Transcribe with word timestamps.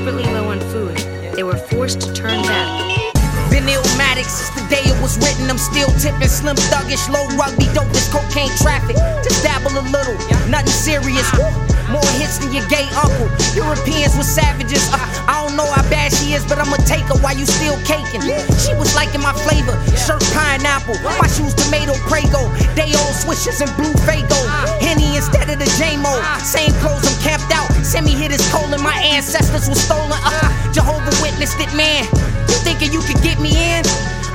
desperately 0.00 0.32
low 0.32 0.48
on 0.48 0.60
food. 0.72 0.96
They 1.36 1.42
were 1.42 1.56
forced 1.56 2.00
to 2.00 2.12
turn 2.14 2.40
back. 2.42 2.68
Been 3.50 3.68
illmatic 3.68 4.24
since 4.24 4.48
the 4.56 4.64
day 4.72 4.80
it 4.88 4.96
was 5.02 5.18
written. 5.18 5.50
I'm 5.50 5.58
still 5.58 5.90
tipping 6.00 6.28
slim 6.28 6.56
thuggish, 6.72 7.04
low 7.12 7.28
rugby, 7.36 7.68
dope 7.74 7.92
as 7.92 8.08
cocaine 8.08 8.48
traffic. 8.56 8.96
Just 9.20 9.44
dabble 9.44 9.76
a 9.76 9.84
little, 9.92 10.16
nothing 10.48 10.72
serious. 10.72 11.28
More 11.92 12.06
hits 12.16 12.38
than 12.38 12.54
your 12.54 12.64
gay 12.70 12.88
uncle. 12.96 13.28
Europeans 13.52 14.16
were 14.16 14.24
savages. 14.24 14.80
Uh, 14.88 15.02
I 15.28 15.44
don't 15.44 15.56
know 15.56 15.66
how 15.66 15.82
bad 15.90 16.14
she 16.14 16.32
is, 16.32 16.46
but 16.46 16.56
I'ma 16.56 16.78
take 16.86 17.04
her 17.10 17.18
while 17.18 17.36
you 17.36 17.44
still 17.44 17.76
caking. 17.84 18.22
She 18.56 18.72
was 18.78 18.94
liking 18.94 19.20
my 19.20 19.34
flavor. 19.34 19.74
Shirt 19.98 20.22
pineapple, 20.32 20.96
my 21.18 21.28
shoes 21.28 21.52
tomato 21.52 21.92
Prego. 22.08 22.46
Day 22.78 22.94
old 22.94 23.14
swishers 23.18 23.60
and 23.60 23.68
blue 23.76 23.92
Faygo. 24.06 24.38
Henny 24.80 25.16
instead 25.16 25.50
of 25.50 25.58
the 25.58 25.68
J-Mo. 25.76 26.14
Same 26.40 26.72
clothes. 26.80 27.09
Semi 27.90 28.14
hit 28.14 28.30
his 28.30 28.46
colon, 28.54 28.80
my 28.86 28.94
ancestors 29.02 29.68
were 29.68 29.74
stolen. 29.74 30.14
Uh, 30.22 30.46
Jehovah 30.70 31.10
witnessed 31.18 31.58
it, 31.58 31.74
man. 31.74 32.06
You 32.46 32.54
thinking 32.62 32.94
you 32.94 33.02
could 33.02 33.18
get 33.18 33.42
me 33.42 33.50
in? 33.50 33.82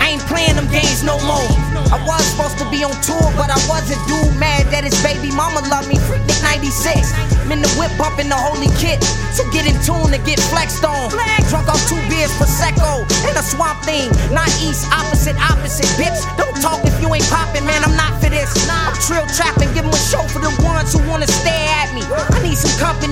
I 0.00 0.16
ain't 0.16 0.24
playing 0.24 0.56
them 0.56 0.72
games 0.72 1.04
no 1.04 1.20
more. 1.28 1.52
I 1.92 2.00
was 2.08 2.24
supposed 2.32 2.56
to 2.64 2.66
be 2.72 2.80
on 2.80 2.96
tour, 3.04 3.28
but 3.36 3.52
I 3.52 3.60
wasn't. 3.68 4.00
Dude 4.08 4.32
mad 4.40 4.72
that 4.72 4.88
his 4.88 4.96
baby 5.04 5.28
mama 5.36 5.60
loved 5.68 5.92
me. 5.92 6.00
Freaknik 6.08 6.40
96. 6.40 7.12
I'm 7.44 7.52
in 7.52 7.60
the 7.60 7.68
whip 7.76 7.92
bumping 8.00 8.32
the 8.32 8.40
holy 8.40 8.72
kit. 8.80 9.04
So 9.36 9.44
get 9.52 9.68
in 9.68 9.76
tune 9.84 10.16
and 10.16 10.24
get 10.24 10.40
flexed 10.48 10.88
on. 10.88 11.12
Drunk 11.52 11.68
off 11.68 11.84
two 11.84 12.00
beers, 12.08 12.32
Prosecco, 12.40 13.04
and 13.28 13.36
a 13.36 13.44
swamp 13.44 13.84
thing. 13.84 14.08
Not 14.32 14.48
east, 14.64 14.88
opposite, 14.88 15.36
opposite. 15.36 15.92
Bitch, 16.00 16.16
don't 16.40 16.56
talk 16.64 16.80
if 16.88 16.96
you 17.04 17.12
ain't 17.12 17.28
popping, 17.28 17.68
man. 17.68 17.84
I'm 17.84 17.92
not 18.00 18.16
for 18.16 18.32
this. 18.32 18.48
I'm 18.64 18.96
trill 19.04 19.28
trapping, 19.36 19.61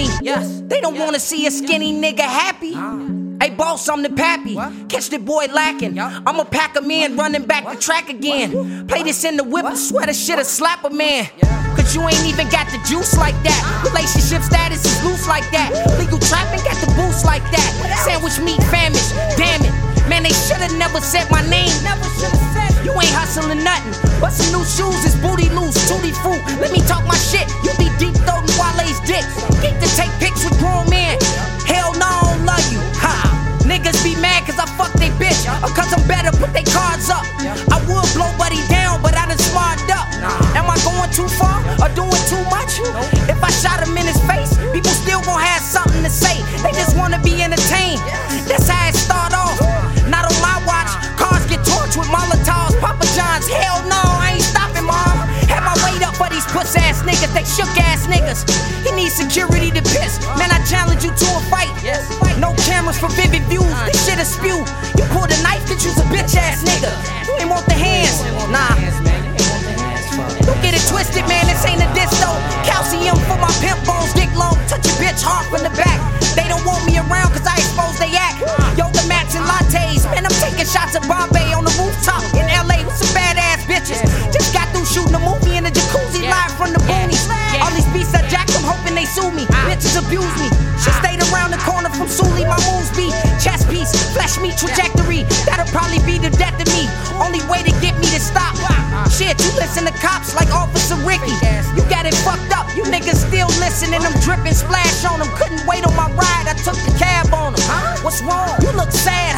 company. 0.00 0.26
Yes. 0.26 0.62
They 0.66 0.80
don't 0.80 0.98
wanna 0.98 1.18
see 1.18 1.46
a 1.46 1.50
skinny 1.50 1.92
nigga 1.92 2.20
happy. 2.20 2.74
Hey, 3.42 3.50
boss, 3.54 3.88
I'm 3.88 4.02
the 4.02 4.10
pappy. 4.10 4.54
Catch 4.88 5.10
the 5.10 5.18
boy 5.18 5.46
lacking. 5.52 5.98
I'ma 5.98 6.44
pack 6.44 6.76
him 6.76 6.90
in, 6.90 7.16
running 7.16 7.44
back 7.44 7.64
the 7.68 7.76
track 7.80 8.08
again. 8.08 8.86
Play 8.86 9.02
this 9.02 9.24
in 9.24 9.36
the 9.36 9.44
whip, 9.44 9.64
I 9.64 9.74
swear 9.74 10.06
this 10.06 10.24
shit'll 10.24 10.44
slap 10.44 10.84
a 10.84 10.90
man. 10.90 11.26
Cause 11.76 11.94
you 11.94 12.02
ain't 12.02 12.26
even 12.26 12.48
got 12.50 12.66
the 12.68 12.78
juice 12.86 13.16
like 13.16 13.36
that. 13.44 13.60
Relationship 13.86 14.42
status 14.42 14.84
is 14.84 15.04
loose 15.04 15.26
like 15.26 15.48
that. 15.52 15.72
Legal 15.98 16.18
trapping 16.18 16.62
got 16.64 16.76
the 16.84 16.92
boost 16.98 17.24
like 17.24 17.42
that. 17.52 17.70
Sandwich 18.04 18.38
meat 18.40 18.60
famished, 18.68 19.14
damn 19.38 19.62
it. 19.64 19.72
Man, 20.10 20.24
they 20.24 20.34
should've 20.34 20.76
never 20.76 21.00
said 21.00 21.30
my 21.30 21.40
name. 21.48 21.70
Never 21.86 22.02
said 22.18 22.84
You 22.84 22.92
ain't 22.92 23.14
hustling 23.14 23.62
nothing. 23.62 23.94
But 24.20 24.34
some 24.34 24.50
new 24.50 24.66
shoes 24.66 25.06
is 25.06 25.14
booty 25.22 25.48
loose, 25.54 25.78
tutti 25.88 26.10
fruit. 26.10 26.42
Let 26.58 26.72
me 26.72 26.82
talk 26.82 27.06
niggas, 57.10 57.34
they 57.34 57.42
shook 57.42 57.70
ass 57.90 58.06
niggas. 58.06 58.46
He 58.86 58.94
needs 58.94 59.14
security 59.18 59.70
to 59.74 59.82
piss. 59.82 60.22
Man, 60.38 60.50
I 60.54 60.62
challenge 60.70 61.02
you 61.02 61.10
to 61.10 61.26
a 61.34 61.42
fight. 61.50 61.70
No 62.38 62.54
cameras 62.70 62.98
for 62.98 63.10
vivid 63.18 63.42
views. 63.50 63.74
This 63.90 64.06
shit 64.06 64.18
is 64.18 64.30
spew. 64.30 64.62
You 64.94 65.04
pull 65.10 65.26
the 65.26 65.38
knife, 65.42 65.66
get 65.66 65.82
you's 65.82 65.98
a 65.98 66.06
bitch 66.14 66.38
ass 66.38 66.62
nigga. 66.62 66.94
You 67.26 67.34
ain't 67.42 67.50
want 67.50 67.66
the 67.66 67.74
hands. 67.74 68.22
Nah. 68.54 68.78
Don't 70.46 70.60
get 70.62 70.74
it 70.74 70.84
twisted, 70.88 71.26
man. 71.26 71.46
This 71.50 71.66
ain't 71.66 71.82
a 71.82 71.90
disto. 71.92 72.30
Calcium 72.64 73.18
me. 90.40 90.48
She 90.80 90.90
stayed 91.04 91.20
around 91.28 91.52
the 91.52 91.60
corner 91.62 91.92
from 91.92 92.08
Sully. 92.08 92.48
My 92.48 92.56
moves 92.72 92.88
be 92.96 93.12
chess 93.38 93.62
piece, 93.68 93.92
flash 94.16 94.40
me 94.40 94.50
trajectory. 94.56 95.28
That'll 95.44 95.68
probably 95.68 96.00
be 96.08 96.16
the 96.16 96.32
death 96.34 96.56
of 96.56 96.68
me. 96.72 96.88
Only 97.20 97.44
way 97.52 97.60
to 97.62 97.72
get 97.84 97.94
me 98.00 98.08
to 98.10 98.20
stop. 98.20 98.56
Shit, 99.12 99.36
you 99.44 99.50
listen 99.60 99.84
to 99.84 99.94
cops 100.00 100.34
like 100.34 100.48
Officer 100.52 100.96
Ricky. 101.04 101.36
You 101.76 101.84
got 101.92 102.08
it 102.08 102.16
fucked 102.24 102.52
up. 102.56 102.66
You 102.74 102.84
niggas 102.88 103.28
still 103.28 103.48
listening. 103.60 104.00
I'm 104.00 104.16
dripping 104.24 104.56
splash 104.56 105.04
on 105.04 105.20
them. 105.20 105.28
Couldn't 105.36 105.64
wait 105.68 105.84
on 105.84 105.94
my 105.94 106.08
ride. 106.16 106.48
I 106.48 106.54
took 106.64 106.76
the 106.88 106.94
cab 106.98 107.32
on 107.32 107.54
them. 107.54 107.64
What's 108.02 108.22
wrong? 108.22 108.56
You 108.64 108.72
look 108.72 108.90
sad, 108.90 109.36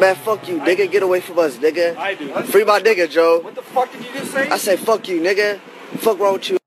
Man, 0.00 0.14
fuck 0.16 0.48
you, 0.48 0.58
nigga. 0.58 0.90
Get 0.90 1.02
away 1.02 1.20
from 1.20 1.38
us, 1.38 1.58
nigga. 1.58 1.94
I 1.94 2.14
do. 2.14 2.32
Free 2.44 2.64
my 2.64 2.80
nigga, 2.80 3.08
Joe. 3.10 3.40
What 3.40 3.54
the 3.54 3.60
fuck 3.60 3.92
did 3.92 4.02
you 4.02 4.10
just 4.14 4.32
say? 4.32 4.48
I 4.48 4.56
say 4.56 4.78
fuck 4.78 5.06
you, 5.08 5.20
nigga. 5.20 5.60
Fuck 5.98 6.18
wrong 6.18 6.32
with 6.34 6.48
you. 6.48 6.59